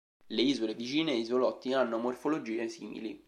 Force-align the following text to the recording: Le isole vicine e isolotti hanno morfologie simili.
Le 0.31 0.41
isole 0.41 0.71
vicine 0.73 1.11
e 1.11 1.17
isolotti 1.17 1.73
hanno 1.73 1.99
morfologie 1.99 2.67
simili. 2.69 3.19